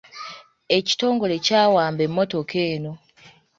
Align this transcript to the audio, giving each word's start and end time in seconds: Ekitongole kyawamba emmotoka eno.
Ekitongole 0.77 1.35
kyawamba 1.45 2.01
emmotoka 2.07 2.57
eno. 2.71 2.93